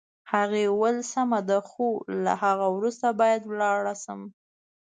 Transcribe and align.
هغې 0.33 0.63
وویل: 0.69 0.97
سمه 1.13 1.39
ده، 1.49 1.57
خو 1.69 1.87
له 2.23 2.33
هغه 2.43 2.67
وروسته 2.75 3.07
باید 3.19 3.41
ولاړه 3.45 3.95
شم. 4.03 4.21